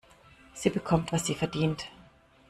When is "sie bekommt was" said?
0.55-1.27